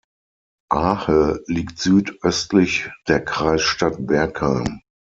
Ahe 0.71 1.41
liegt 1.45 1.77
süd-östlich 1.77 2.89
der 3.07 3.23
Kreisstadt 3.23 3.97
Bergheim. 4.07 4.81